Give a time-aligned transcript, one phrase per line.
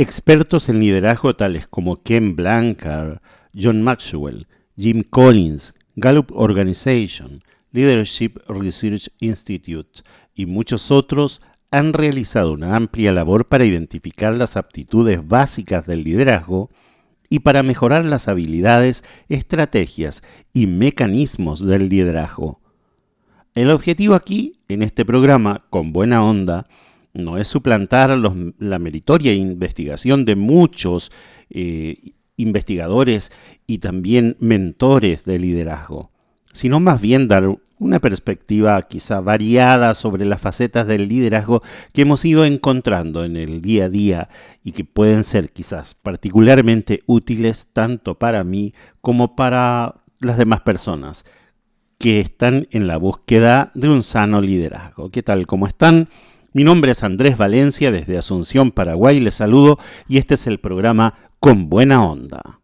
[0.00, 3.20] Expertos en liderazgo tales como Ken Blanchard,
[3.54, 10.00] John Maxwell, Jim Collins, Gallup Organization, Leadership Research Institute
[10.34, 16.70] y muchos otros han realizado una amplia labor para identificar las aptitudes básicas del liderazgo
[17.28, 20.22] y para mejorar las habilidades, estrategias
[20.54, 22.58] y mecanismos del liderazgo.
[23.54, 26.68] El objetivo aquí, en este programa, con buena onda,
[27.12, 31.10] no es suplantar la meritoria investigación de muchos
[31.50, 33.32] eh, investigadores
[33.66, 36.10] y también mentores de liderazgo,
[36.52, 41.62] sino más bien dar una perspectiva quizá variada sobre las facetas del liderazgo
[41.92, 44.28] que hemos ido encontrando en el día a día
[44.62, 51.24] y que pueden ser quizás particularmente útiles tanto para mí como para las demás personas
[51.98, 55.10] que están en la búsqueda de un sano liderazgo.
[55.10, 55.46] ¿Qué tal?
[55.46, 56.08] ¿Cómo están?
[56.52, 59.20] Mi nombre es Andrés Valencia desde Asunción, Paraguay.
[59.20, 62.58] Les saludo y este es el programa Con Buena Onda.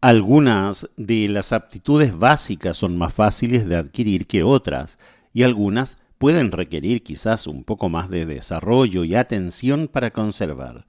[0.00, 5.00] Algunas de las aptitudes básicas son más fáciles de adquirir que otras
[5.32, 10.86] y algunas pueden requerir quizás un poco más de desarrollo y atención para conservar.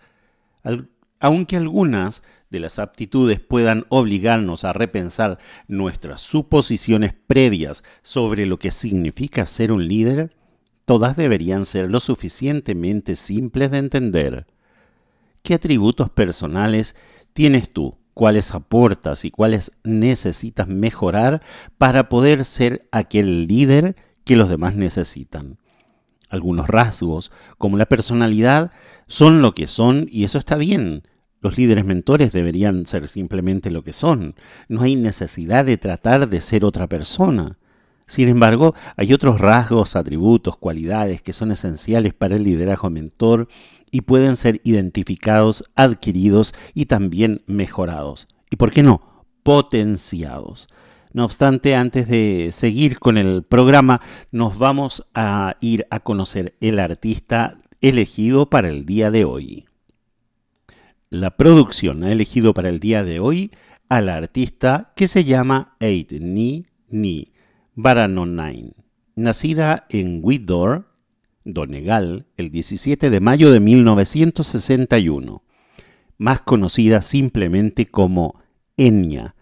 [1.20, 2.22] aunque algunas
[2.52, 9.72] de las aptitudes puedan obligarnos a repensar nuestras suposiciones previas sobre lo que significa ser
[9.72, 10.32] un líder,
[10.92, 14.46] todas deberían ser lo suficientemente simples de entender.
[15.42, 16.98] ¿Qué atributos personales
[17.32, 17.96] tienes tú?
[18.14, 21.42] ¿Cuáles aportas y cuáles necesitas mejorar
[21.78, 25.60] para poder ser aquel líder que los demás necesitan?
[26.28, 28.72] Algunos rasgos, como la personalidad,
[29.08, 31.04] son lo que son y eso está bien.
[31.40, 34.36] Los líderes mentores deberían ser simplemente lo que son.
[34.68, 37.58] No hay necesidad de tratar de ser otra persona.
[38.12, 43.48] Sin embargo, hay otros rasgos, atributos, cualidades que son esenciales para el liderazgo mentor
[43.90, 48.28] y pueden ser identificados, adquiridos y también mejorados.
[48.50, 49.02] ¿Y por qué no?
[49.44, 50.68] Potenciados.
[51.14, 56.80] No obstante, antes de seguir con el programa, nos vamos a ir a conocer el
[56.80, 59.64] artista elegido para el día de hoy.
[61.10, 63.52] La producción ha elegido para el día de hoy
[63.88, 67.31] al artista que se llama Eight Ni Ni
[67.82, 68.74] Baranonine,
[69.16, 70.86] nacida en Widor,
[71.44, 75.44] Donegal, el 17 de mayo de 1961,
[76.20, 78.40] más conocida simplemente como
[78.78, 79.36] Enya.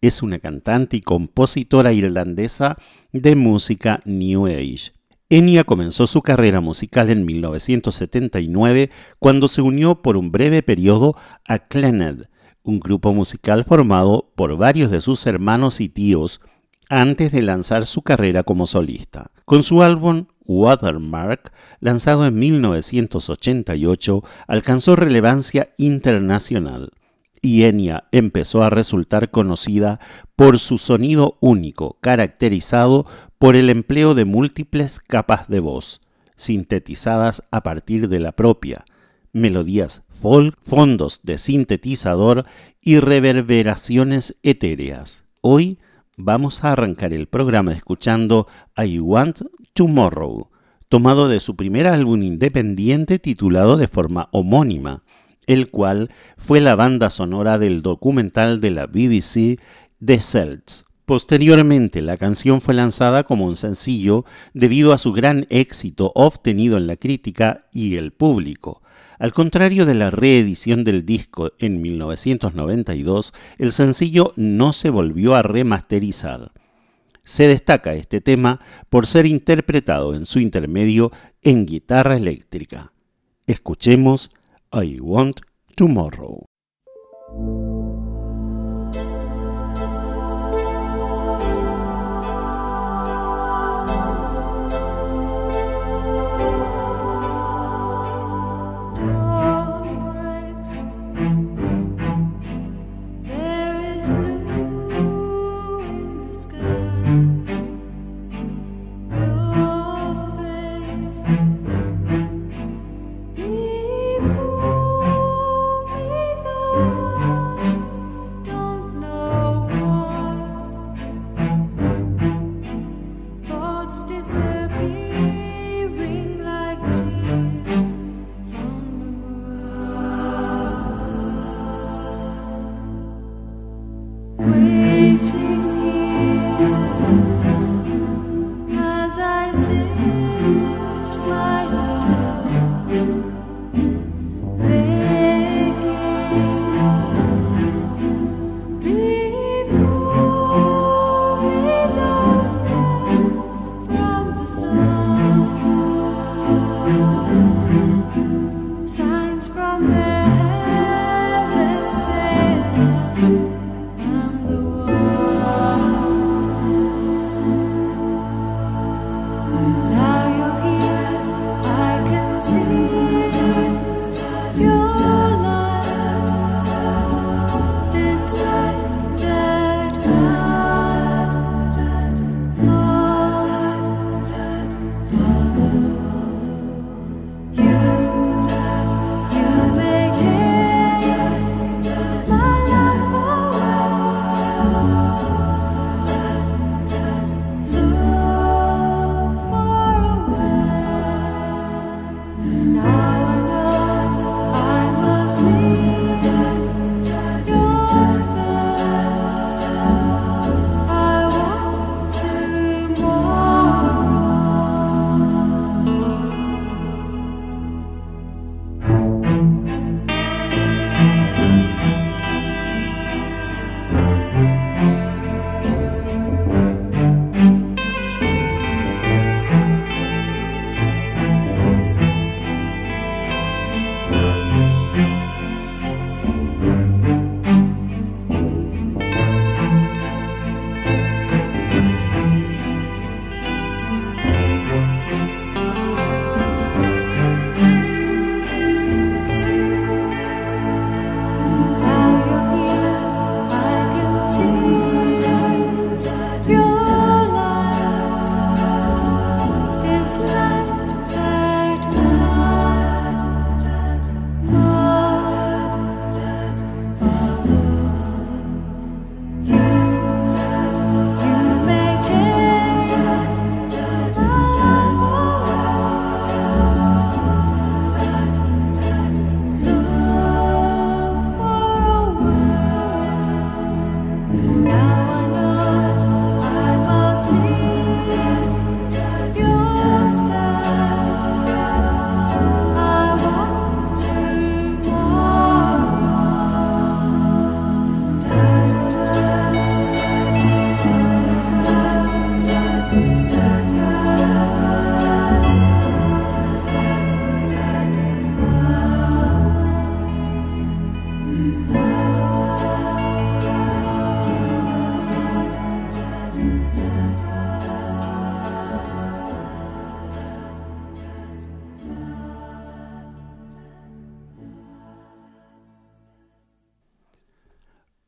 [0.00, 2.76] Es una cantante y compositora irlandesa
[3.12, 4.92] de música New Age.
[5.28, 11.58] Enya comenzó su carrera musical en 1979 cuando se unió por un breve periodo a
[11.58, 12.26] Clened,
[12.62, 16.40] un grupo musical formado por varios de sus hermanos y tíos
[16.90, 19.30] antes de lanzar su carrera como solista.
[19.46, 26.92] Con su álbum Watermark, lanzado en 1988, alcanzó relevancia internacional
[27.40, 30.00] y Enya empezó a resultar conocida
[30.36, 33.06] por su sonido único, caracterizado
[33.38, 36.00] por el empleo de múltiples capas de voz,
[36.36, 38.84] sintetizadas a partir de la propia,
[39.32, 42.44] melodías folk, fondos de sintetizador
[42.82, 45.24] y reverberaciones etéreas.
[45.40, 45.78] Hoy,
[46.22, 49.42] vamos a arrancar el programa escuchando I Want
[49.72, 50.50] Tomorrow,
[50.88, 55.02] tomado de su primer álbum independiente titulado de forma homónima,
[55.46, 59.58] el cual fue la banda sonora del documental de la BBC
[60.04, 60.86] The Celts.
[61.06, 66.86] Posteriormente, la canción fue lanzada como un sencillo debido a su gran éxito obtenido en
[66.86, 68.82] la crítica y el público,
[69.20, 75.42] al contrario de la reedición del disco en 1992, el sencillo no se volvió a
[75.42, 76.52] remasterizar.
[77.22, 81.12] Se destaca este tema por ser interpretado en su intermedio
[81.42, 82.94] en guitarra eléctrica.
[83.46, 84.30] Escuchemos
[84.72, 85.40] I Want
[85.74, 86.46] Tomorrow.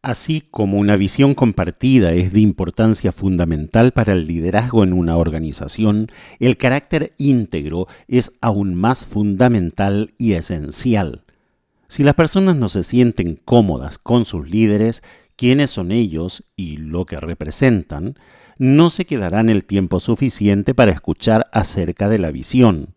[0.02, 6.08] Así como una visión compartida es de importancia fundamental para el liderazgo en una organización,
[6.40, 11.22] el carácter íntegro es aún más fundamental y esencial.
[11.86, 15.04] Si las personas no se sienten cómodas con sus líderes,
[15.36, 18.16] quiénes son ellos y lo que representan,
[18.58, 22.96] no se quedarán el tiempo suficiente para escuchar acerca de la visión.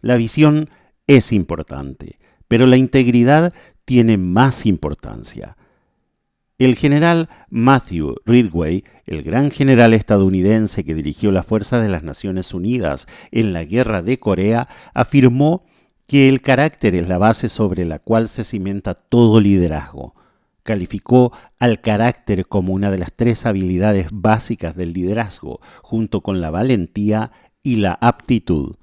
[0.00, 0.70] La visión
[1.06, 3.52] es importante, pero la integridad
[3.84, 5.58] tiene más importancia.
[6.62, 12.54] El general Matthew Ridgway, el gran general estadounidense que dirigió la Fuerza de las Naciones
[12.54, 15.64] Unidas en la Guerra de Corea, afirmó
[16.06, 20.14] que el carácter es la base sobre la cual se cimenta todo liderazgo.
[20.62, 26.50] Calificó al carácter como una de las tres habilidades básicas del liderazgo, junto con la
[26.50, 27.32] valentía
[27.64, 28.76] y la aptitud.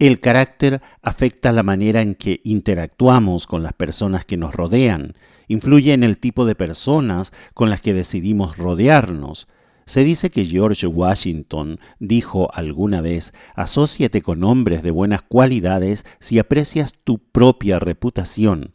[0.00, 5.14] El carácter afecta la manera en que interactuamos con las personas que nos rodean,
[5.52, 9.48] influye en el tipo de personas con las que decidimos rodearnos.
[9.84, 16.38] Se dice que George Washington dijo alguna vez, asóciate con hombres de buenas cualidades si
[16.38, 18.74] aprecias tu propia reputación,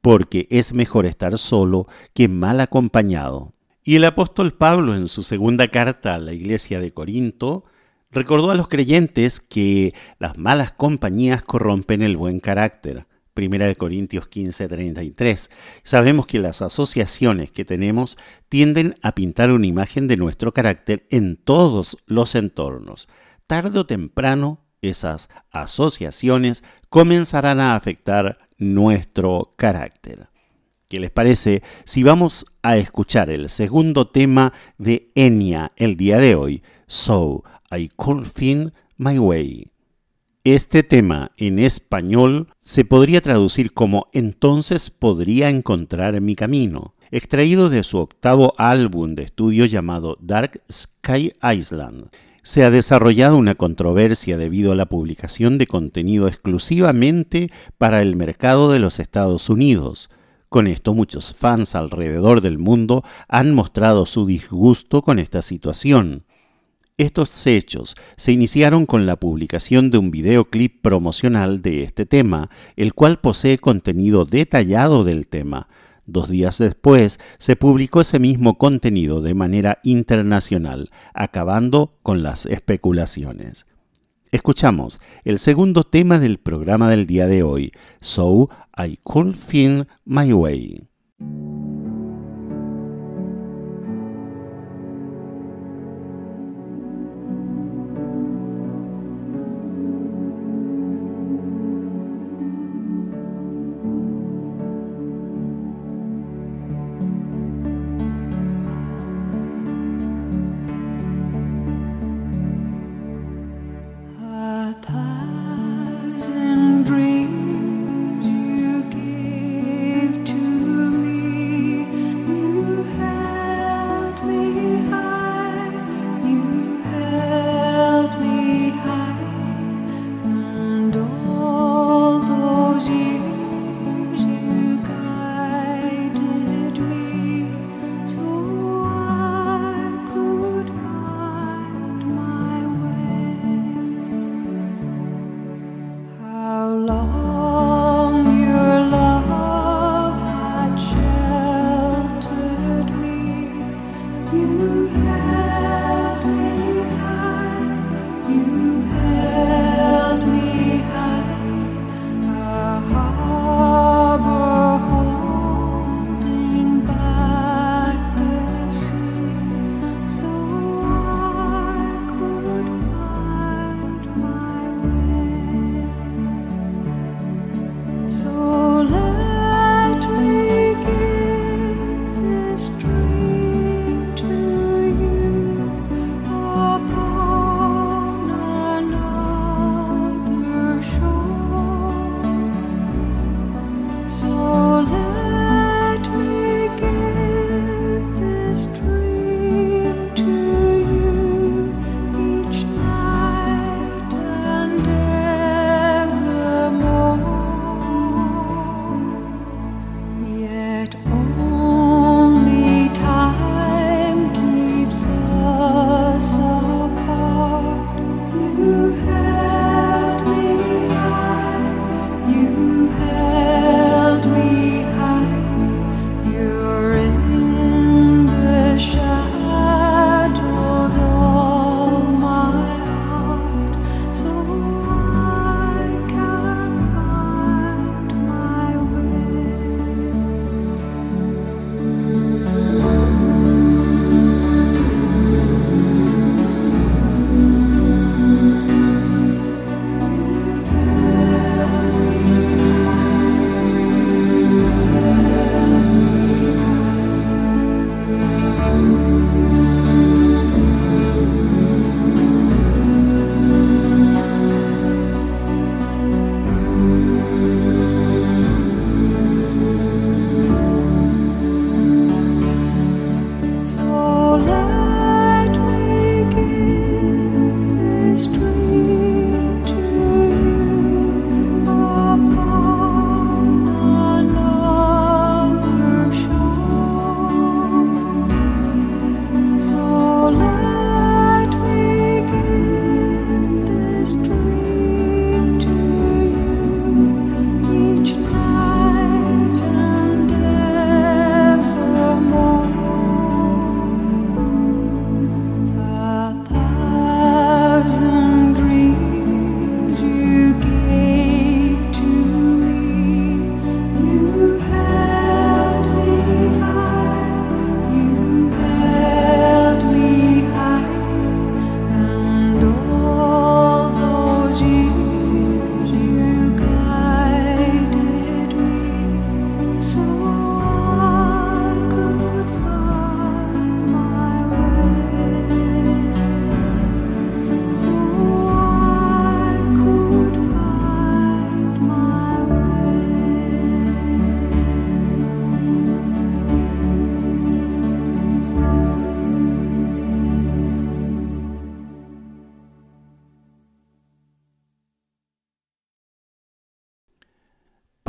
[0.00, 3.52] porque es mejor estar solo que mal acompañado.
[3.84, 7.64] Y el apóstol Pablo en su segunda carta a la iglesia de Corinto
[8.10, 13.06] recordó a los creyentes que las malas compañías corrompen el buen carácter.
[13.38, 15.48] Primera de Corintios 15:33.
[15.84, 18.18] Sabemos que las asociaciones que tenemos
[18.48, 23.06] tienden a pintar una imagen de nuestro carácter en todos los entornos.
[23.46, 30.30] Tarde o temprano, esas asociaciones comenzarán a afectar nuestro carácter.
[30.88, 36.34] ¿Qué les parece si vamos a escuchar el segundo tema de Enya el día de
[36.34, 36.64] hoy?
[36.88, 39.70] So, I Could Find My Way.
[40.54, 47.82] Este tema en español se podría traducir como Entonces podría encontrar mi camino, extraído de
[47.82, 52.06] su octavo álbum de estudio llamado Dark Sky Island.
[52.42, 58.72] Se ha desarrollado una controversia debido a la publicación de contenido exclusivamente para el mercado
[58.72, 60.08] de los Estados Unidos.
[60.48, 66.24] Con esto muchos fans alrededor del mundo han mostrado su disgusto con esta situación.
[66.98, 72.92] Estos hechos se iniciaron con la publicación de un videoclip promocional de este tema, el
[72.92, 75.68] cual posee contenido detallado del tema.
[76.06, 83.64] Dos días después se publicó ese mismo contenido de manera internacional, acabando con las especulaciones.
[84.32, 90.32] Escuchamos el segundo tema del programa del día de hoy, So I Could Find My
[90.32, 90.88] Way.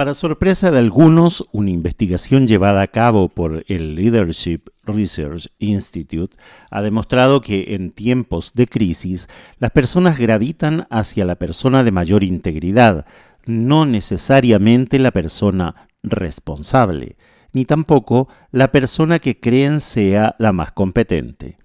[0.09, 6.35] Para sorpresa de algunos, una investigación llevada a cabo por el Leadership Research Institute
[6.71, 12.23] ha demostrado que en tiempos de crisis las personas gravitan hacia la persona de mayor
[12.23, 13.05] integridad,
[13.45, 17.15] no necesariamente la persona responsable,
[17.53, 21.59] ni tampoco la persona que creen sea la más competente.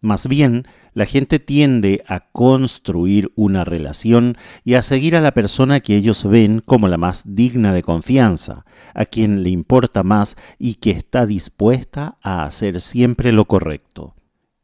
[0.00, 0.64] Más bien,
[0.94, 6.24] la gente tiende a construir una relación y a seguir a la persona que ellos
[6.28, 11.26] ven como la más digna de confianza, a quien le importa más y que está
[11.26, 14.14] dispuesta a hacer siempre lo correcto.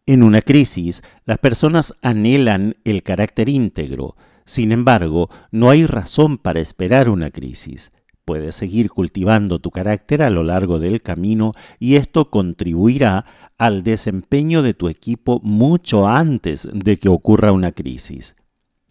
[0.06, 6.58] En una crisis, las personas anhelan el carácter íntegro, sin embargo, no hay razón para
[6.60, 7.92] esperar una crisis.
[8.24, 13.24] Puedes seguir cultivando tu carácter a lo largo del camino y esto contribuirá
[13.58, 18.36] al desempeño de tu equipo mucho antes de que ocurra una crisis.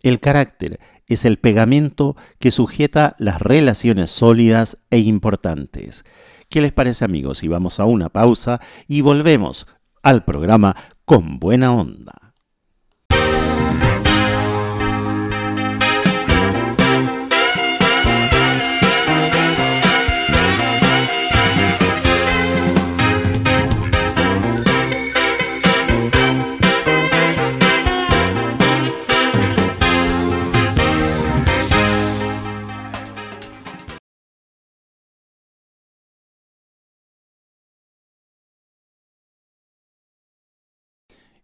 [0.01, 6.05] El carácter es el pegamento que sujeta las relaciones sólidas e importantes.
[6.49, 7.43] ¿Qué les parece amigos?
[7.43, 9.67] Y vamos a una pausa y volvemos
[10.03, 12.28] al programa con buena onda.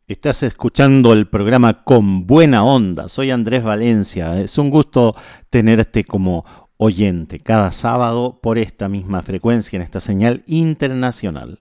[0.08, 3.10] Estás escuchando el programa Con Buena Onda.
[3.10, 4.40] Soy Andrés Valencia.
[4.40, 5.16] Es un gusto
[5.50, 6.46] tenerte como
[6.78, 11.60] oyente cada sábado por esta misma frecuencia en esta señal internacional.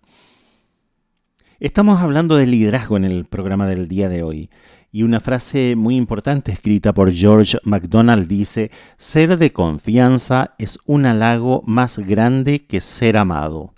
[1.59, 4.50] Estamos hablando de liderazgo en el programa del día de hoy
[4.92, 11.07] y una frase muy importante escrita por George MacDonald dice, ser de confianza es un
[11.07, 13.73] halago más grande que ser amado.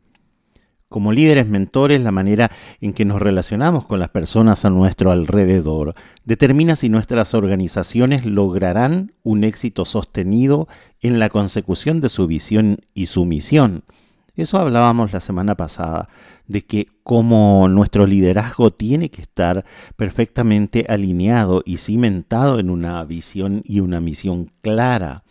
[0.88, 5.96] Como líderes mentores, la manera en que nos relacionamos con las personas a nuestro alrededor
[6.24, 10.68] determina si nuestras organizaciones lograrán un éxito sostenido
[11.00, 13.82] en la consecución de su visión y su misión.
[14.36, 16.08] Eso hablábamos la semana pasada,
[16.46, 19.64] de que como nuestro liderazgo tiene que estar
[19.96, 25.24] perfectamente alineado y cimentado en una visión y una misión clara.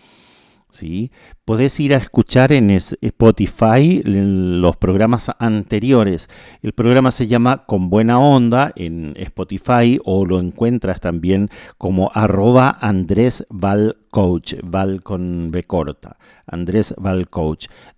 [0.76, 1.12] ¿Sí?
[1.46, 6.30] Podés ir a escuchar en Spotify los programas anteriores.
[6.62, 12.78] El programa se llama Con Buena Onda en Spotify o lo encuentras también como arroba
[12.82, 16.96] Andrés Val Coach, Val con B corta, Andrés.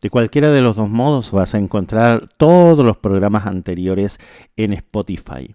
[0.01, 4.19] De cualquiera de los dos modos vas a encontrar todos los programas anteriores
[4.55, 5.53] en Spotify.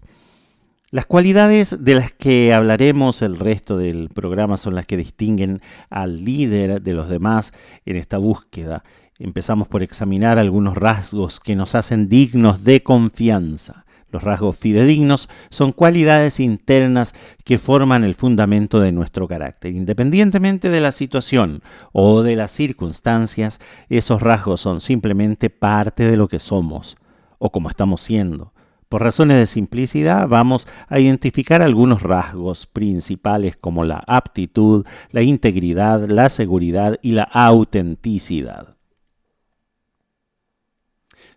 [0.93, 6.23] Las cualidades de las que hablaremos el resto del programa son las que distinguen al
[6.23, 7.51] líder de los demás
[7.87, 8.83] en esta búsqueda.
[9.17, 13.85] Empezamos por examinar algunos rasgos que nos hacen dignos de confianza.
[14.11, 19.73] Los rasgos fidedignos son cualidades internas que forman el fundamento de nuestro carácter.
[19.73, 26.27] Independientemente de la situación o de las circunstancias, esos rasgos son simplemente parte de lo
[26.27, 26.97] que somos
[27.39, 28.53] o como estamos siendo.
[28.93, 36.07] Por razones de simplicidad vamos a identificar algunos rasgos principales como la aptitud, la integridad,
[36.07, 38.77] la seguridad y la autenticidad.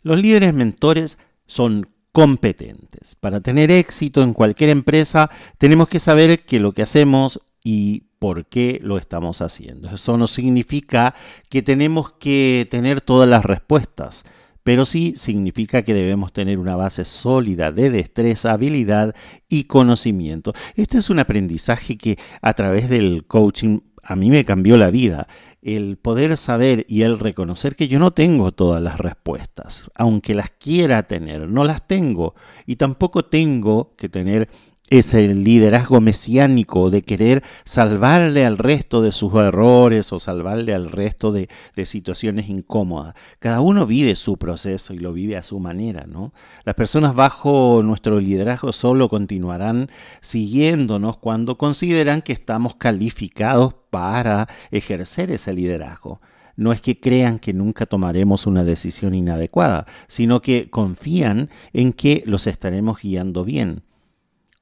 [0.03, 1.17] Los líderes mentores
[1.47, 3.15] son competentes.
[3.15, 8.45] Para tener éxito en cualquier empresa tenemos que saber que lo que hacemos y por
[8.45, 9.89] qué lo estamos haciendo.
[9.89, 11.15] Eso no significa
[11.49, 14.27] que tenemos que tener todas las respuestas
[14.67, 19.15] pero sí significa que debemos tener una base sólida de destreza, habilidad
[19.49, 20.55] y conocimiento.
[20.75, 25.29] Este es un aprendizaje que a través del coaching a mí me cambió la vida.
[25.63, 30.51] El poder saber y el reconocer que yo no tengo todas las respuestas, aunque las
[30.51, 32.35] quiera tener, no las tengo.
[32.67, 34.49] Y tampoco tengo que tener
[34.89, 40.91] es el liderazgo mesiánico de querer salvarle al resto de sus errores o salvarle al
[40.91, 41.49] resto de,
[41.85, 43.15] situaciones incómodas.
[43.39, 46.33] Cada uno vive su proceso y lo vive a su manera, ¿no?
[46.65, 49.89] Las personas bajo nuestro liderazgo solo continuarán
[50.21, 56.21] siguiéndonos cuando consideran que estamos calificados para ejercer ese liderazgo
[56.57, 62.23] no es que crean que nunca tomaremos una decisión inadecuada, sino que confían en que
[62.25, 63.83] los estaremos guiando bien.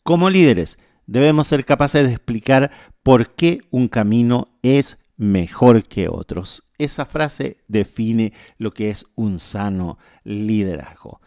[0.04, 2.70] Como líderes, debemos ser capaces de explicar
[3.02, 6.64] por qué un camino es mejor que otros.
[6.76, 11.22] Esa frase define lo que es un sano liderazgo.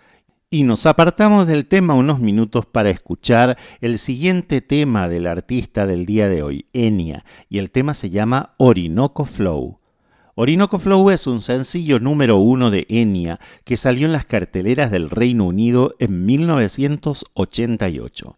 [0.52, 6.06] Y nos apartamos del tema unos minutos para escuchar el siguiente tema del artista del
[6.06, 9.80] día de hoy, Enya, y el tema se llama Orinoco Flow.
[10.36, 15.10] Orinoco Flow es un sencillo número uno de Enya que salió en las carteleras del
[15.10, 18.38] Reino Unido en 1988.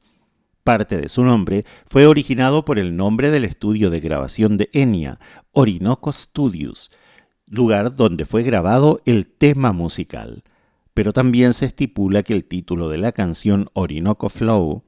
[0.70, 5.18] Parte de su nombre fue originado por el nombre del estudio de grabación de Enya,
[5.52, 6.92] Orinoco Studios,
[7.48, 10.44] lugar donde fue grabado el tema musical.
[10.94, 14.84] Pero también se estipula que el título de la canción Orinoco Flow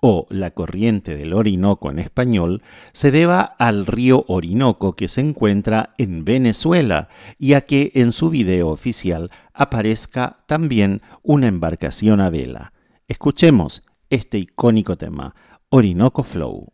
[0.00, 5.96] o la corriente del Orinoco en español, se deba al río Orinoco que se encuentra
[5.98, 7.08] en Venezuela
[7.40, 12.72] y a que en su video oficial aparezca también una embarcación a vela.
[13.08, 15.34] Escuchemos este icónico tema,
[15.70, 16.73] Orinoco Flow.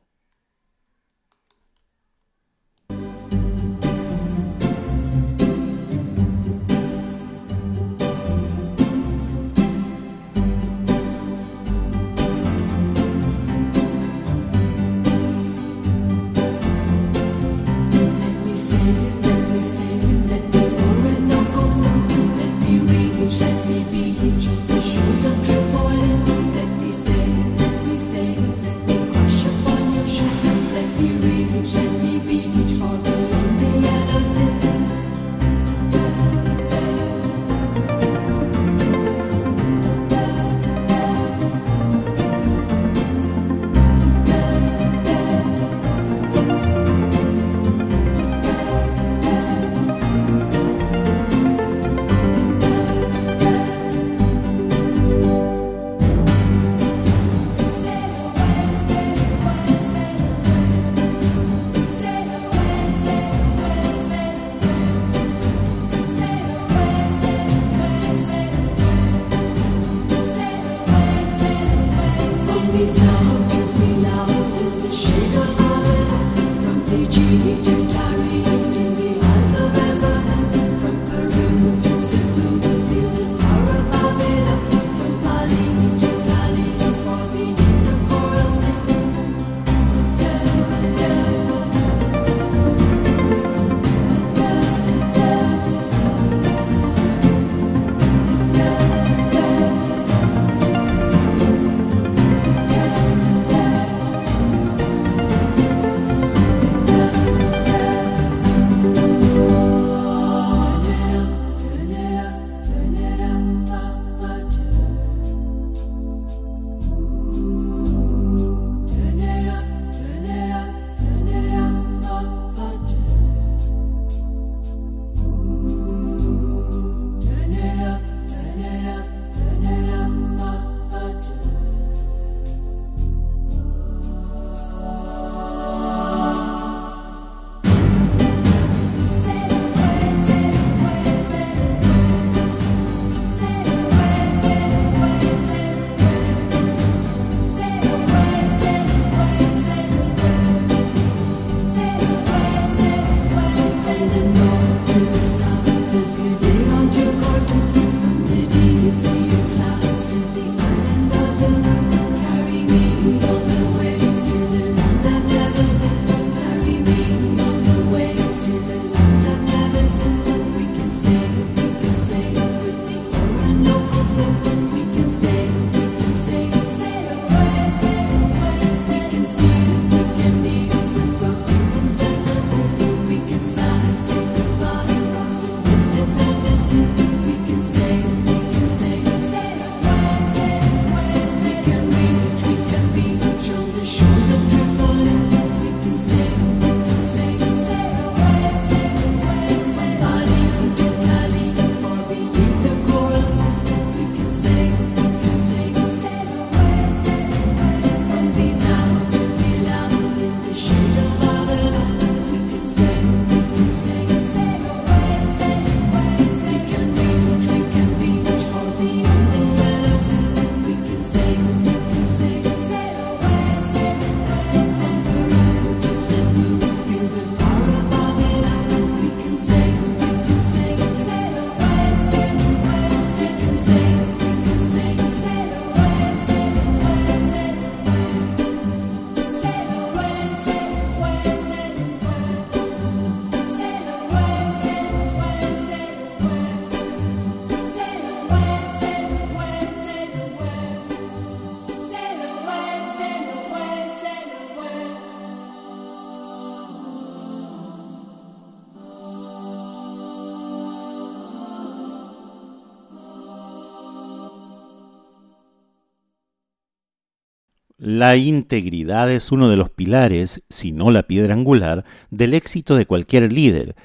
[268.00, 272.86] La integridad es uno de los pilares, si no la piedra angular, del éxito de
[272.86, 273.76] cualquier líder,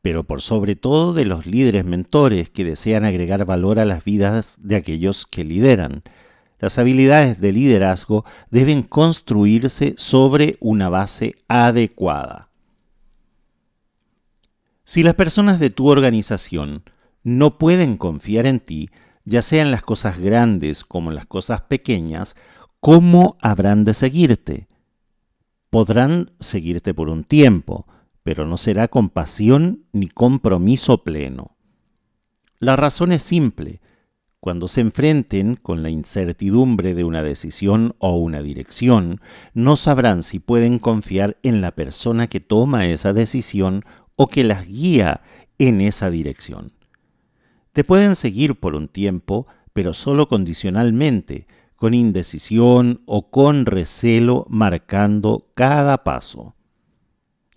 [0.00, 4.56] pero por sobre todo de los líderes mentores que desean agregar valor a las vidas
[4.62, 6.02] de aquellos que lideran.
[6.58, 12.48] Las habilidades de liderazgo deben construirse sobre una base adecuada.
[14.84, 16.84] Si las personas de tu organización
[17.22, 18.88] no pueden confiar en ti,
[19.26, 22.34] ya sea en las cosas grandes como las cosas pequeñas,
[22.80, 24.68] ¿cómo habrán de seguirte?
[25.70, 27.86] Podrán seguirte por un tiempo,
[28.22, 31.56] pero no será con pasión ni compromiso pleno.
[32.58, 33.80] La razón es simple.
[34.40, 39.20] Cuando se enfrenten con la incertidumbre de una decisión o una dirección,
[39.52, 44.66] no sabrán si pueden confiar en la persona que toma esa decisión o que las
[44.66, 45.22] guía
[45.58, 46.72] en esa dirección.
[47.72, 51.46] Te pueden seguir por un tiempo, pero solo condicionalmente,
[51.78, 56.56] con indecisión o con recelo marcando cada paso.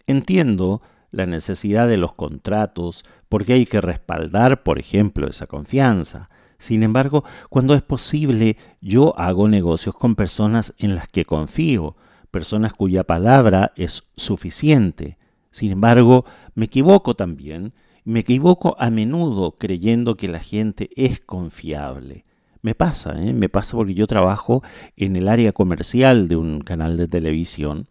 [0.06, 6.30] Entiendo la necesidad de los contratos porque hay que respaldar, por ejemplo, esa confianza.
[6.60, 11.96] Sin embargo, cuando es posible, yo hago negocios con personas en las que confío,
[12.30, 15.18] personas cuya palabra es suficiente.
[15.50, 22.26] Sin embargo, me equivoco también, me equivoco a menudo creyendo que la gente es confiable.
[22.62, 23.34] Me pasa, ¿eh?
[23.34, 24.62] me pasa porque yo trabajo
[24.96, 27.88] en el área comercial de un canal de televisión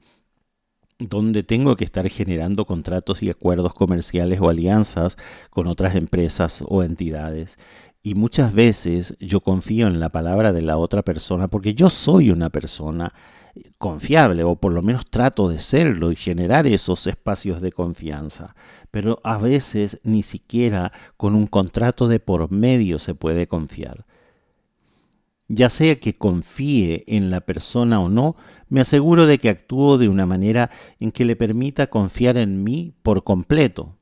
[1.01, 5.17] donde tengo que estar generando contratos y acuerdos comerciales o alianzas
[5.49, 7.57] con otras empresas o entidades.
[8.03, 12.31] Y muchas veces yo confío en la palabra de la otra persona porque yo soy
[12.31, 13.13] una persona
[13.79, 18.55] confiable o por lo menos trato de serlo y generar esos espacios de confianza.
[18.91, 24.05] Pero a veces ni siquiera con un contrato de por medio se puede confiar
[25.53, 28.37] ya sea que confíe en la persona o no,
[28.69, 32.95] me aseguro de que actúo de una manera en que le permita confiar en mí
[33.03, 33.99] por completo.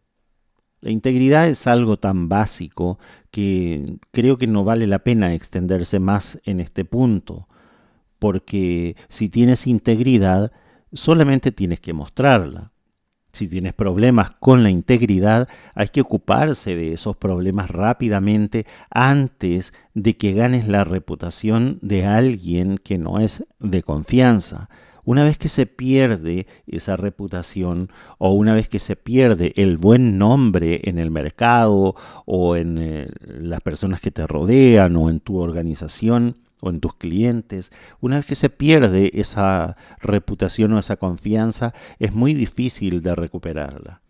[0.83, 2.99] La integridad es algo tan básico
[3.31, 7.49] que creo que no vale la pena extenderse más en este punto,
[8.19, 10.53] porque si tienes integridad,
[10.93, 12.73] solamente tienes que mostrarla.
[13.33, 20.17] Si tienes problemas con la integridad, hay que ocuparse de esos problemas rápidamente antes de
[20.17, 24.69] que ganes la reputación de alguien que no es de confianza.
[25.05, 30.19] Una vez que se pierde esa reputación o una vez que se pierde el buen
[30.19, 31.95] nombre en el mercado
[32.27, 36.95] o en eh, las personas que te rodean o en tu organización, o en tus
[36.95, 43.15] clientes, una vez que se pierde esa reputación o esa confianza, es muy difícil de
[43.15, 44.03] recuperarla.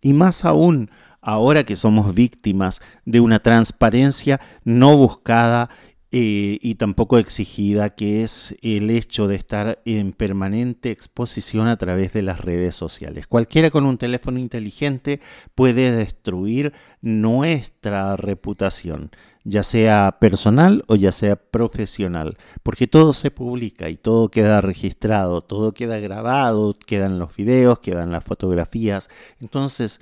[0.00, 5.68] Y más aún ahora que somos víctimas de una transparencia no buscada
[6.12, 12.12] eh, y tampoco exigida, que es el hecho de estar en permanente exposición a través
[12.12, 13.28] de las redes sociales.
[13.28, 15.20] Cualquiera con un teléfono inteligente
[15.54, 19.12] puede destruir nuestra reputación
[19.44, 25.42] ya sea personal o ya sea profesional, porque todo se publica y todo queda registrado,
[25.42, 29.08] todo queda grabado, quedan los videos, quedan las fotografías.
[29.40, 30.00] Entonces,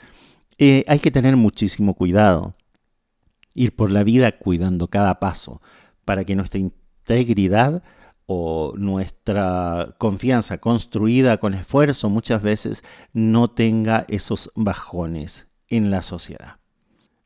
[0.58, 2.54] eh, hay que tener muchísimo cuidado,
[3.54, 5.62] ir por la vida cuidando cada paso,
[6.04, 7.82] para que nuestra integridad
[8.26, 16.57] o nuestra confianza construida con esfuerzo muchas veces no tenga esos bajones en la sociedad.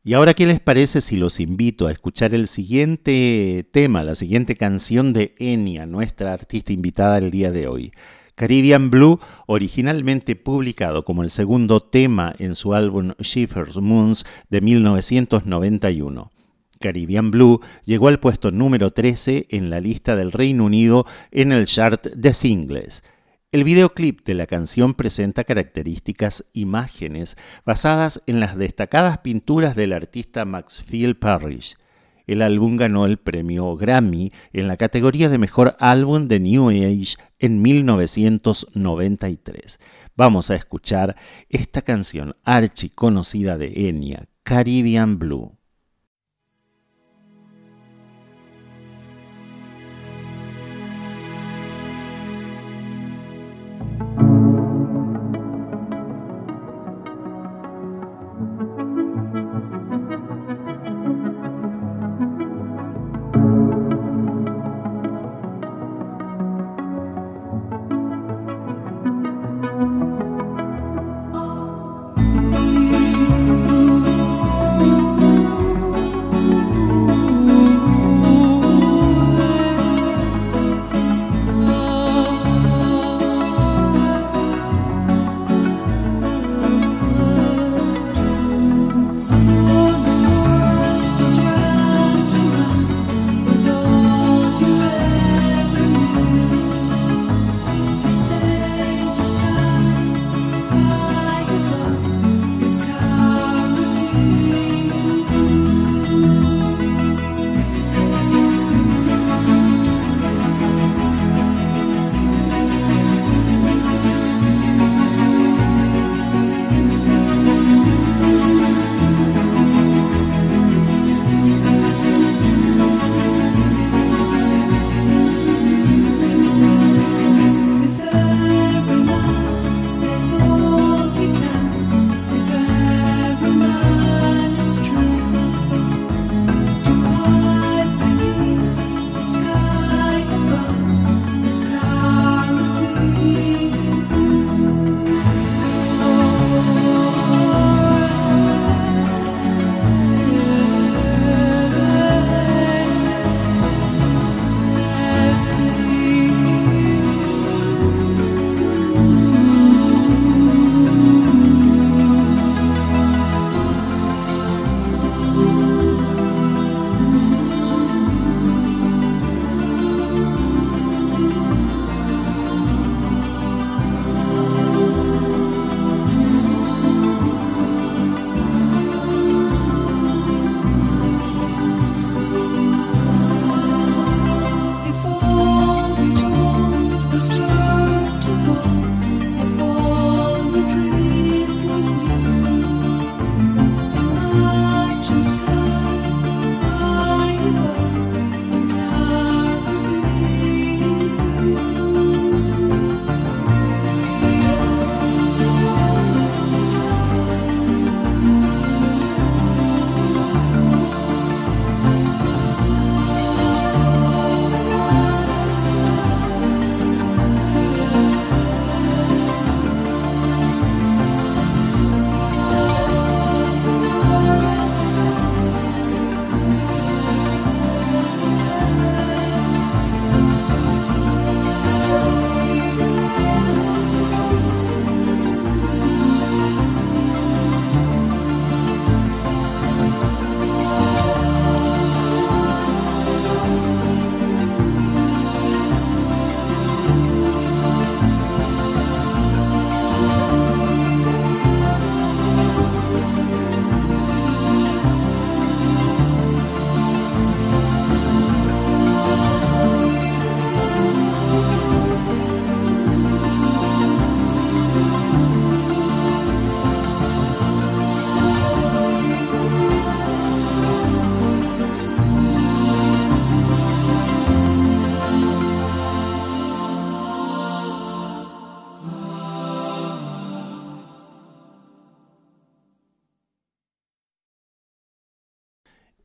[0.04, 4.56] Y ahora, ¿qué les parece si los invito a escuchar el siguiente tema, la siguiente
[4.56, 7.92] canción de Enya, nuestra artista invitada el día de hoy?
[8.34, 16.32] Caribbean Blue, originalmente publicado como el segundo tema en su álbum Schiffer's Moons de 1991.
[16.80, 21.66] Caribbean Blue llegó al puesto número 13 en la lista del Reino Unido en el
[21.66, 23.04] chart de singles.
[23.52, 27.36] El videoclip de la canción presenta características imágenes
[27.66, 31.76] basadas en las destacadas pinturas del artista Maxfield Parrish.
[32.26, 37.16] El álbum ganó el premio Grammy en la categoría de Mejor Álbum de New Age
[37.40, 39.80] en 1993.
[40.16, 41.14] Vamos a escuchar
[41.50, 45.58] esta canción archi conocida de Enya, Caribbean Blue.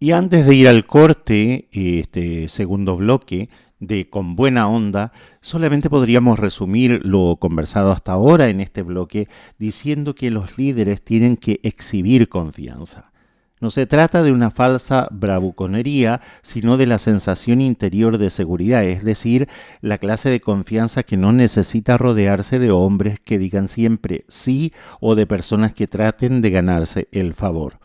[0.07, 3.49] Y antes de ir al corte, este segundo bloque
[3.81, 9.27] de Con Buena Onda, solamente podríamos resumir lo conversado hasta ahora en este bloque
[9.59, 13.11] diciendo que los líderes tienen que exhibir confianza.
[13.59, 19.03] No se trata de una falsa bravuconería, sino de la sensación interior de seguridad, es
[19.03, 19.49] decir,
[19.81, 25.15] la clase de confianza que no necesita rodearse de hombres que digan siempre sí o
[25.15, 27.79] de personas que traten de ganarse el favor.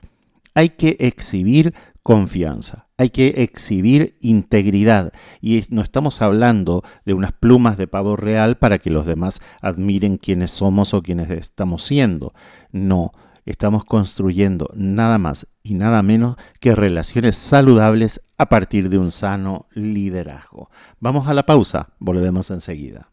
[0.55, 1.73] Hay que exhibir
[2.03, 2.89] confianza.
[2.99, 8.79] Hay que exhibir integridad y no estamos hablando de unas plumas de pavo real para
[8.79, 12.33] que los demás admiren quiénes somos o quiénes estamos siendo.
[12.71, 13.13] No,
[13.45, 19.67] estamos construyendo nada más y nada menos que relaciones saludables a partir de un sano
[19.73, 20.71] liderazgo.
[21.01, 23.12] Vamos a la pausa, volvemos enseguida.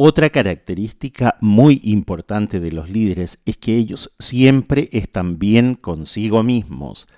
[0.00, 7.08] Otra característica muy importante de los líderes es que ellos siempre están bien consigo mismos.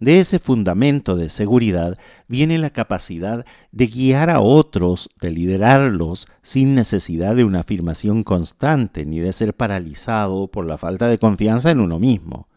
[0.00, 1.96] De ese fundamento de seguridad
[2.28, 9.06] viene la capacidad de guiar a otros, de liderarlos sin necesidad de una afirmación constante
[9.06, 12.48] ni de ser paralizado por la falta de confianza en uno mismo.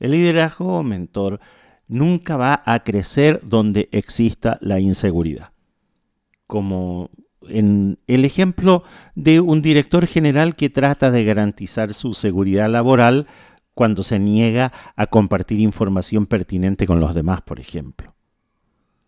[0.00, 1.40] El liderazgo mentor
[1.88, 5.52] nunca va a crecer donde exista la inseguridad.
[6.46, 7.08] Como
[7.48, 8.84] en el ejemplo
[9.14, 13.26] de un director general que trata de garantizar su seguridad laboral
[13.74, 18.14] cuando se niega a compartir información pertinente con los demás, por ejemplo.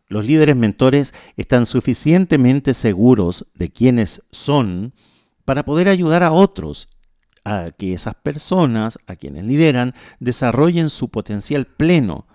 [0.09, 4.95] Los líderes mentores están suficientemente seguros de quiénes son
[5.45, 6.89] para poder ayudar a otros
[7.45, 12.27] a que esas personas, a quienes lideran, desarrollen su potencial pleno.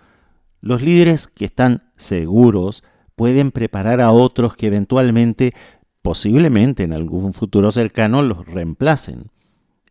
[0.60, 2.84] Los líderes que están seguros
[3.16, 5.52] pueden preparar a otros que eventualmente,
[6.02, 9.30] posiblemente en algún futuro cercano, los reemplacen.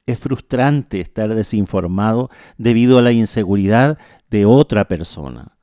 [0.06, 3.98] Es frustrante estar desinformado debido a la inseguridad
[4.30, 5.58] de otra persona.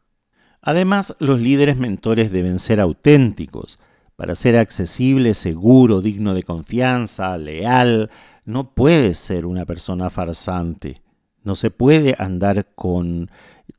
[0.63, 3.79] Además, los líderes mentores deben ser auténticos.
[4.17, 8.11] Para ser accesible, seguro, digno de confianza, leal,
[8.45, 11.03] no puedes ser una persona farsante.
[11.43, 13.31] No se puede andar con,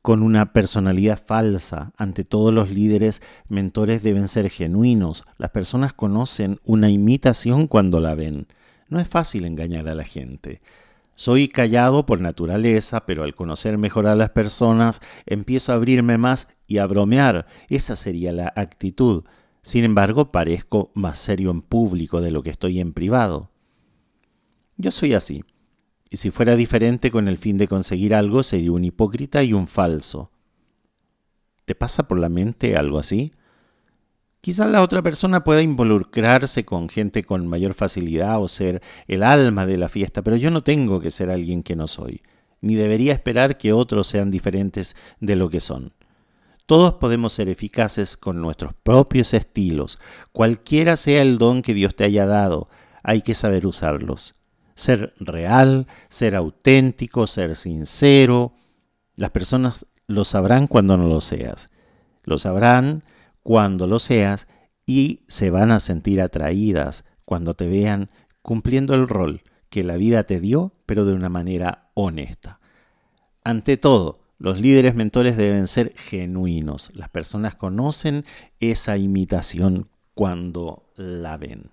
[0.02, 1.92] con una personalidad falsa.
[1.96, 5.24] Ante todos los líderes mentores deben ser genuinos.
[5.36, 8.46] Las personas conocen una imitación cuando la ven.
[8.88, 10.60] No es fácil engañar a la gente.
[11.14, 16.48] Soy callado por naturaleza, pero al conocer mejor a las personas empiezo a abrirme más
[16.68, 17.46] y a bromear.
[17.68, 19.24] Esa sería la actitud.
[19.62, 23.50] Sin embargo, parezco más serio en público de lo que estoy en privado.
[24.76, 25.44] Yo soy así.
[26.10, 29.66] Y si fuera diferente con el fin de conseguir algo, sería un hipócrita y un
[29.66, 30.30] falso.
[31.64, 33.30] ¿Te pasa por la mente algo así?
[34.40, 39.66] Quizás la otra persona pueda involucrarse con gente con mayor facilidad o ser el alma
[39.66, 42.22] de la fiesta, pero yo no tengo que ser alguien que no soy,
[42.60, 45.92] ni debería esperar que otros sean diferentes de lo que son.
[46.66, 49.98] Todos podemos ser eficaces con nuestros propios estilos,
[50.32, 52.68] cualquiera sea el don que Dios te haya dado,
[53.02, 54.37] hay que saber usarlos.
[54.78, 58.52] Ser real, ser auténtico, ser sincero.
[59.16, 61.68] Las personas lo sabrán cuando no lo seas.
[62.22, 63.02] Lo sabrán
[63.42, 64.46] cuando lo seas
[64.86, 68.08] y se van a sentir atraídas cuando te vean
[68.42, 72.60] cumpliendo el rol que la vida te dio, pero de una manera honesta.
[73.42, 76.94] Ante todo, los líderes mentores deben ser genuinos.
[76.94, 78.24] Las personas conocen
[78.60, 81.72] esa imitación cuando la ven.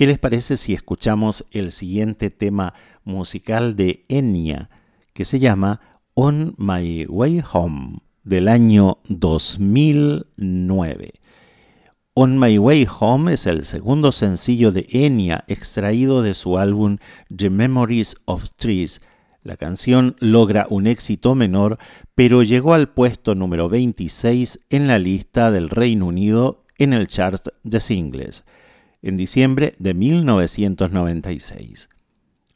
[0.00, 2.72] ¿Qué les parece si escuchamos el siguiente tema
[3.04, 4.70] musical de Enya
[5.12, 5.82] que se llama
[6.14, 7.98] On My Way Home?
[8.24, 11.12] del año 2009.
[12.14, 16.96] On My Way Home es el segundo sencillo de Enya extraído de su álbum
[17.36, 19.02] The Memories of Trees.
[19.42, 21.76] La canción logra un éxito menor,
[22.14, 27.48] pero llegó al puesto número 26 en la lista del Reino Unido en el chart
[27.64, 28.44] de singles,
[29.02, 31.88] en diciembre de 1996.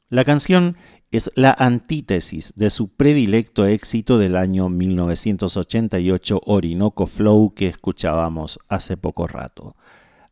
[0.09, 0.77] La canción
[1.11, 8.97] es la antítesis de su predilecto éxito del año 1988 Orinoco Flow que escuchábamos hace
[8.97, 9.77] poco rato.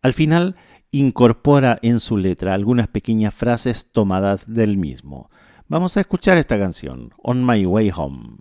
[0.03, 0.57] Al final,
[0.91, 5.31] incorpora en su letra algunas pequeñas frases tomadas del mismo.
[5.69, 8.39] Vamos a escuchar esta canción, On My Way Home.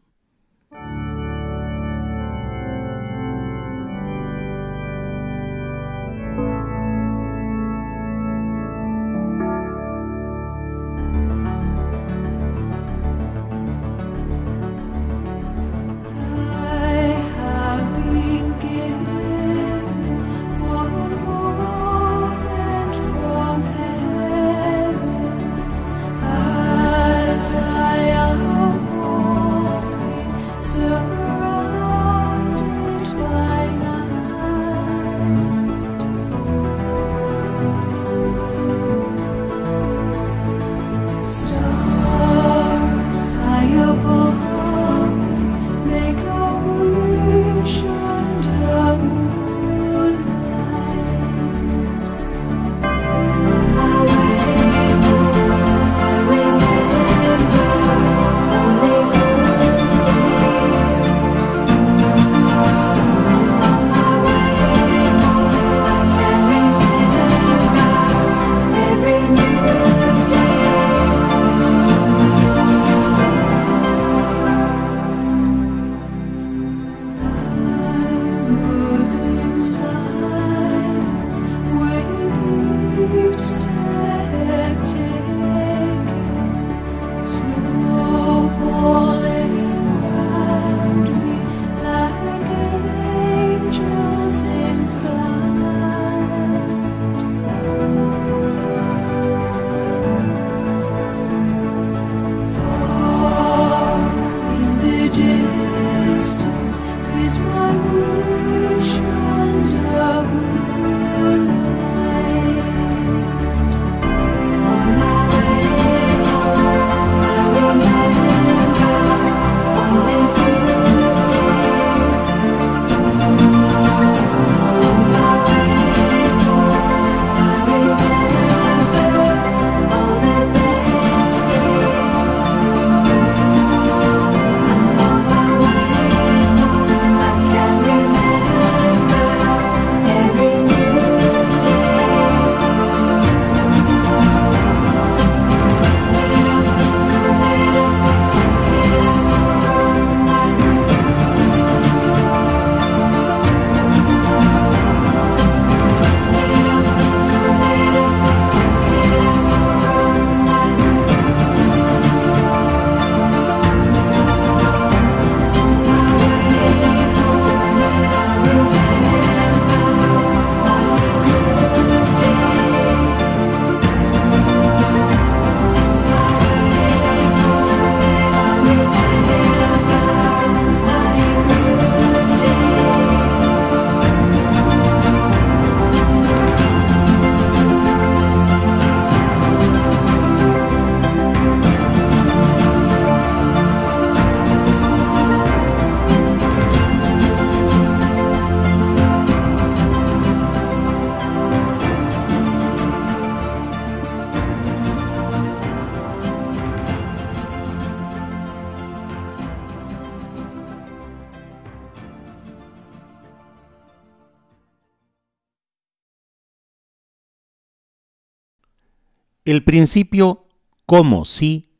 [219.51, 220.47] El principio
[220.85, 221.73] como si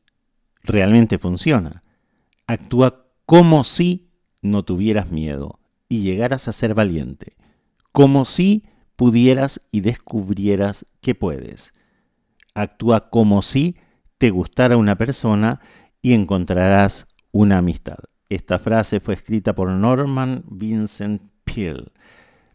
[0.62, 1.82] realmente funciona.
[2.46, 4.10] Actúa como si
[4.42, 5.58] no tuvieras miedo
[5.88, 7.34] y llegaras a ser valiente,
[7.94, 8.64] como si
[8.94, 11.72] pudieras y descubrieras que puedes.
[12.52, 13.78] Actúa como si
[14.18, 15.60] te gustara una persona
[16.02, 18.00] y encontrarás una amistad.
[18.28, 21.86] Esta frase fue escrita por Norman Vincent Peale.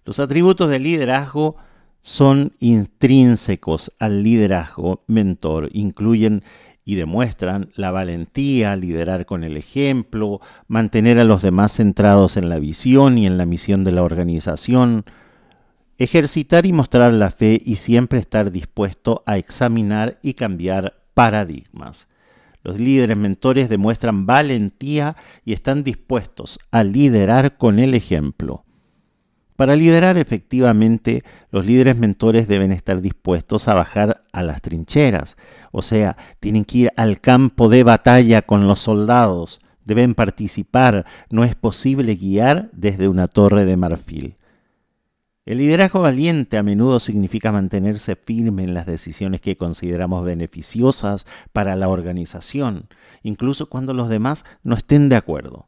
[0.05, 1.57] Los atributos del liderazgo
[2.01, 6.43] son intrínsecos al liderazgo mentor, incluyen
[6.85, 12.59] y demuestran la valentía, liderar con el ejemplo, mantener a los demás centrados en la
[12.59, 15.03] visión y en la misión de la organización,
[15.97, 22.07] ejercitar y mostrar la fe y siempre estar dispuesto a examinar y cambiar paradigmas.
[22.63, 28.66] Los líderes mentores demuestran valentía y están dispuestos a liderar con el ejemplo.
[29.57, 35.35] Para liderar efectivamente, los líderes mentores deben estar dispuestos a bajar a las trincheras,
[35.71, 41.43] o sea, tienen que ir al campo de batalla con los soldados, deben participar, no
[41.43, 44.35] es posible guiar desde una torre de marfil.
[45.47, 51.75] El liderazgo valiente a menudo significa mantenerse firme en las decisiones que consideramos beneficiosas para
[51.75, 52.89] la organización,
[53.23, 55.67] incluso cuando los demás no estén de acuerdo.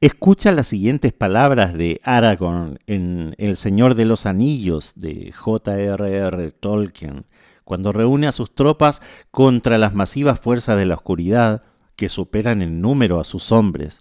[0.00, 6.52] Escucha las siguientes palabras de Aragorn en El Señor de los Anillos de J.R.R.
[6.52, 7.26] Tolkien,
[7.64, 11.62] cuando reúne a sus tropas contra las masivas fuerzas de la oscuridad
[11.96, 14.00] que superan en número a sus hombres.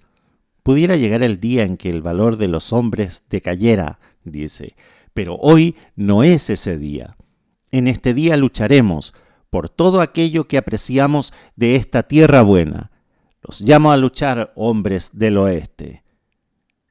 [0.64, 4.76] Pudiera llegar el día en que el valor de los hombres decayera, dice,
[5.14, 7.18] pero hoy no es ese día.
[7.72, 9.14] En este día lucharemos
[9.50, 12.92] por todo aquello que apreciamos de esta tierra buena,
[13.42, 16.04] los llamo a luchar, hombres del oeste.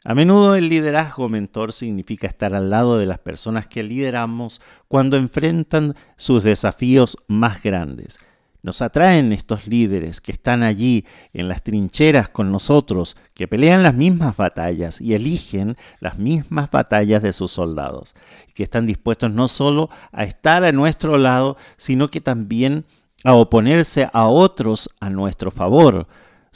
[0.05, 5.17] A menudo el liderazgo mentor significa estar al lado de las personas que lideramos cuando
[5.17, 8.19] enfrentan sus desafíos más grandes.
[8.63, 13.95] Nos atraen estos líderes que están allí en las trincheras con nosotros, que pelean las
[13.95, 18.15] mismas batallas y eligen las mismas batallas de sus soldados,
[18.55, 22.85] que están dispuestos no solo a estar a nuestro lado, sino que también
[23.25, 26.09] a oponerse a otros a nuestro favor,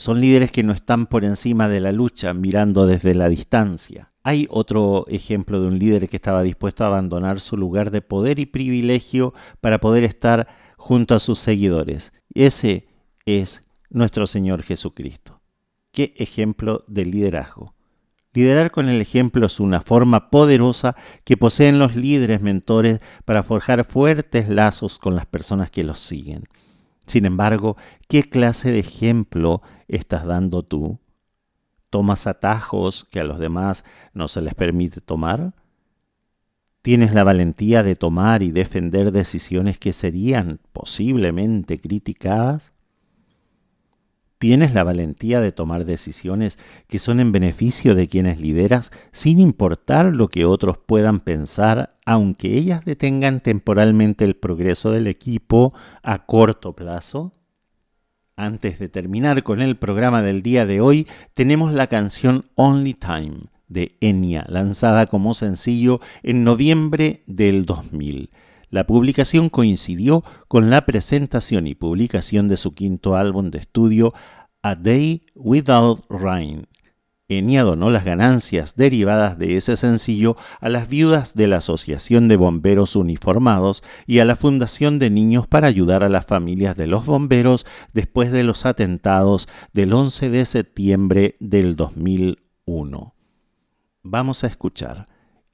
[0.03, 4.11] son líderes que no están por encima de la lucha mirando desde la distancia.
[4.25, 8.41] Hay otro ejemplo de un líder que estaba dispuesto a abandonar su lugar de poder
[8.41, 12.13] y privilegio para poder estar junto a sus seguidores.
[12.35, 12.89] Ese
[13.27, 15.41] es nuestro Señor Jesucristo.
[15.93, 17.77] ¿Qué ejemplo de liderazgo?
[18.33, 23.85] Liderar con el ejemplo es una forma poderosa que poseen los líderes mentores para forjar
[23.85, 26.49] fuertes lazos con las personas que los siguen.
[27.07, 27.77] Sin embargo,
[28.09, 29.61] ¿qué clase de ejemplo
[29.97, 30.99] estás dando tú?
[31.91, 33.85] ¿Tomas atajos que a los demás
[34.15, 35.55] no se les permite tomar?
[36.83, 42.73] ¿Tienes la valentía de tomar y defender decisiones que serían posiblemente criticadas?
[44.39, 50.07] Tienes la valentía de tomar decisiones que son en beneficio de quienes lideras sin importar
[50.07, 55.73] lo que otros puedan pensar, aunque ellas detengan temporalmente el progreso del equipo
[56.03, 57.31] a corto plazo.
[58.43, 63.43] Antes de terminar con el programa del día de hoy, tenemos la canción Only Time
[63.69, 68.31] de Enya, lanzada como sencillo en noviembre del 2000.
[68.69, 74.13] La publicación coincidió con la presentación y publicación de su quinto álbum de estudio,
[74.61, 76.67] A Day Without Rain.
[77.41, 82.97] Donó las ganancias derivadas de ese sencillo a las viudas de la Asociación de Bomberos
[82.97, 87.65] Uniformados y a la Fundación de Niños para ayudar a las familias de los bomberos
[87.95, 93.15] después de los atentados del 11 de septiembre del 2001.
[94.03, 95.07] Vamos a escuchar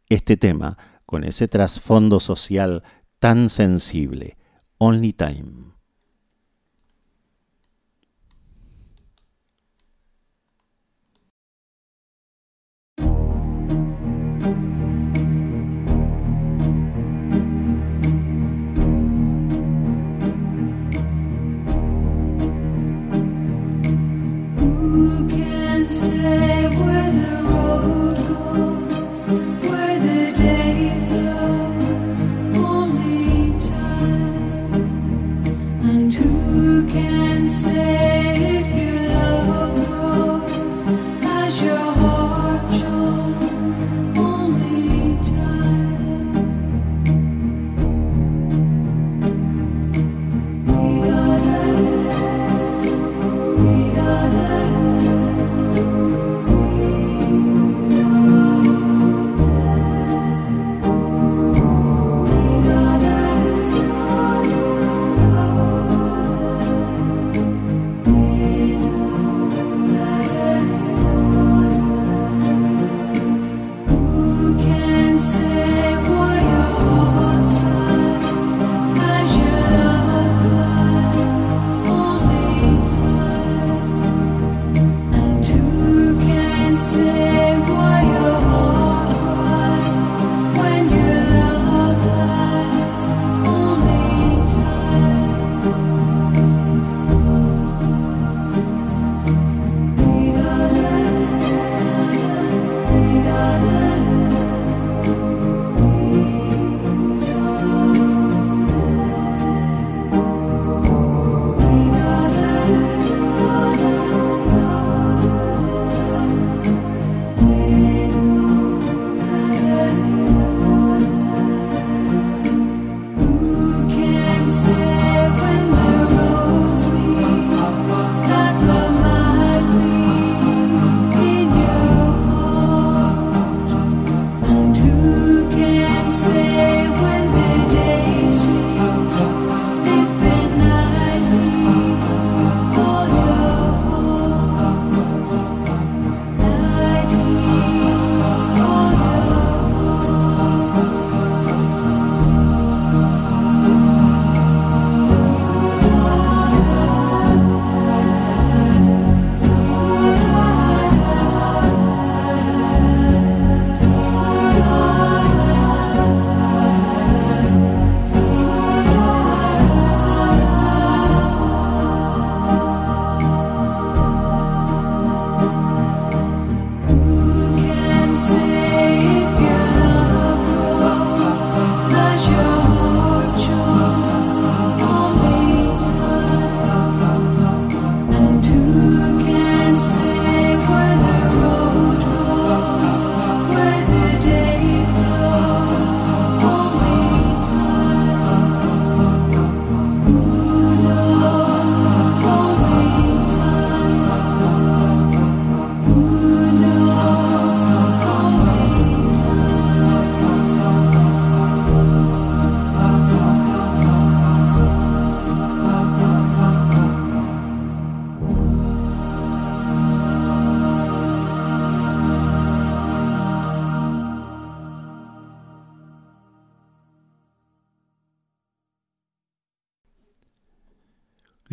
[0.08, 2.82] este tema con ese trasfondo social
[3.18, 4.36] tan sensible.
[4.78, 5.67] Only Time.
[31.24, 31.57] love.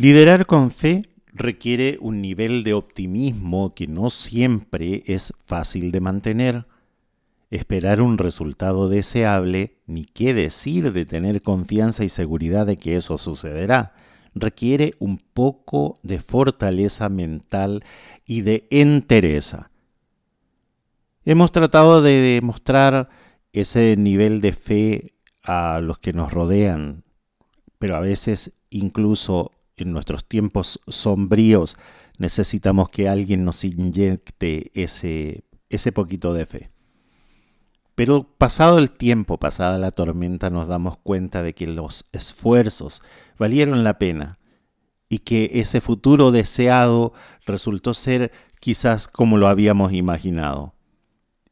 [0.06, 6.68] Liderar con fe requiere un nivel de optimismo que no siempre es fácil de mantener.
[7.50, 13.18] Esperar un resultado deseable, ni qué decir de tener confianza y seguridad de que eso
[13.18, 13.96] sucederá,
[14.36, 17.84] requiere un poco de fortaleza mental
[18.28, 19.72] y de entereza.
[21.24, 23.10] Hemos tratado de demostrar
[23.54, 27.02] ese nivel de fe a los que nos rodean,
[27.80, 31.78] pero a veces incluso en nuestros tiempos sombríos
[32.18, 36.70] necesitamos que alguien nos inyecte ese, ese poquito de fe.
[37.96, 43.02] Pero pasado el tiempo, pasada la tormenta, nos damos cuenta de que los esfuerzos
[43.38, 44.38] valieron la pena
[45.08, 47.14] y que ese futuro deseado
[47.46, 50.74] resultó ser quizás como lo habíamos imaginado.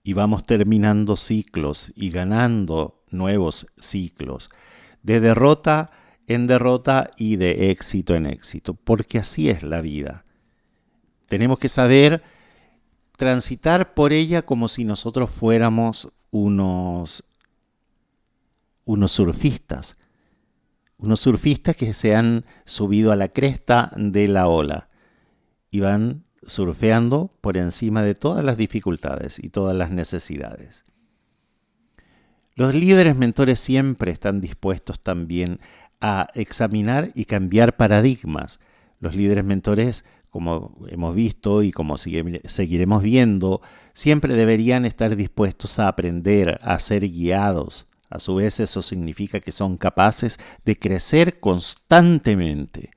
[0.03, 4.49] Y vamos terminando ciclos y ganando nuevos ciclos,
[5.01, 5.91] de derrota
[6.27, 10.25] en derrota y de éxito en éxito, porque así es la vida.
[11.27, 12.21] Tenemos que saber
[13.17, 17.23] transitar por ella como si nosotros fuéramos unos,
[18.85, 19.97] unos surfistas,
[20.97, 24.89] unos surfistas que se han subido a la cresta de la ola
[25.69, 30.85] y van surfeando por encima de todas las dificultades y todas las necesidades.
[32.55, 35.59] Los líderes mentores siempre están dispuestos también
[36.03, 38.59] a examinar y cambiar paradigmas.
[38.99, 43.61] Los líderes mentores, como hemos visto y como seguiremos viendo,
[43.93, 47.87] siempre deberían estar dispuestos a aprender, a ser guiados.
[48.09, 52.91] A su vez eso significa que son capaces de crecer constantemente.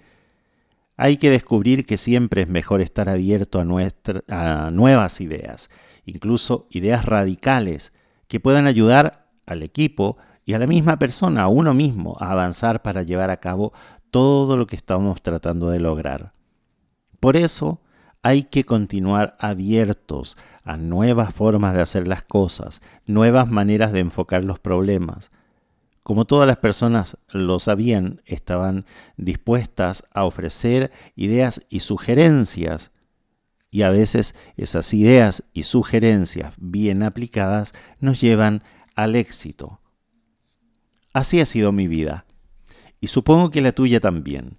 [0.96, 5.70] Hay que descubrir que siempre es mejor estar abierto a, a nuevas ideas,
[6.06, 7.92] incluso ideas radicales,
[8.26, 12.80] que puedan ayudar al equipo y a la misma persona, a uno mismo, a avanzar
[12.80, 13.72] para llevar a cabo
[14.12, 16.32] todo lo que estamos tratando de lograr.
[17.18, 17.80] Por eso
[18.22, 24.44] hay que continuar abiertos a nuevas formas de hacer las cosas, nuevas maneras de enfocar
[24.44, 25.32] los problemas.
[26.04, 28.86] Como todas las personas lo sabían, estaban
[29.16, 32.92] dispuestas a ofrecer ideas y sugerencias
[33.72, 38.62] y a veces esas ideas y sugerencias bien aplicadas nos llevan
[38.94, 39.80] al éxito.
[41.16, 42.26] Así ha sido mi vida,
[43.00, 44.58] y supongo que la tuya también.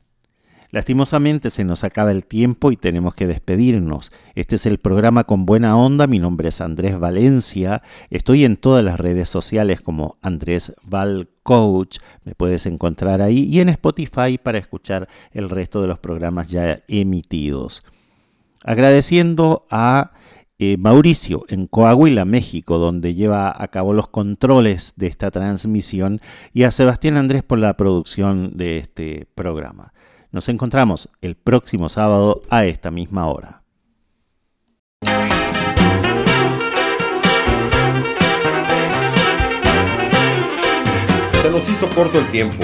[0.71, 4.11] Lastimosamente se nos acaba el tiempo y tenemos que despedirnos.
[4.33, 6.07] Este es el programa con buena onda.
[6.07, 7.83] Mi nombre es Andrés Valencia.
[8.09, 11.99] Estoy en todas las redes sociales como Andrés Val Coach.
[12.23, 16.79] Me puedes encontrar ahí y en Spotify para escuchar el resto de los programas ya
[16.87, 17.85] emitidos.
[18.63, 20.11] Agradeciendo a
[20.59, 26.19] eh, Mauricio, en Coahuila, México, donde lleva a cabo los controles de esta transmisión,
[26.53, 29.93] y a Sebastián Andrés por la producción de este programa.
[30.31, 33.63] Nos encontramos el próximo sábado a esta misma hora.
[41.41, 42.63] Se nos hizo corto el tiempo.